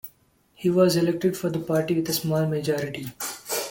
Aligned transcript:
He 0.55 0.71
was 0.71 0.95
elected 0.95 1.37
for 1.37 1.51
the 1.51 1.59
party 1.59 1.93
with 1.93 2.09
a 2.09 2.13
small 2.13 2.47
majority. 2.47 3.05